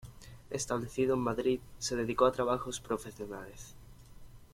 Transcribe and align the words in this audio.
Establecido 0.49 1.13
en 1.13 1.19
Madrid, 1.19 1.59
se 1.77 1.95
dedicó 1.95 2.25
a 2.25 2.31
trabajos 2.31 2.79
profesionales. 2.79 3.75